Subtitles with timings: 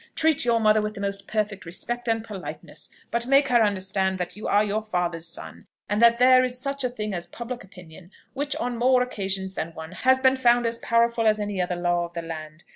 [0.15, 4.35] Treat your mother with the most perfect respect and politeness; but make her understand that
[4.35, 8.09] you are your father's son, and that there is such a thing as public opinion,
[8.33, 12.03] which, on more occasions than one, has been found as powerful as any other law
[12.05, 12.63] of the land.